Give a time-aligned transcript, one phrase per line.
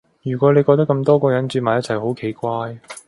[0.23, 2.75] 如果你覺得咁多個人住埋一齊好奇怪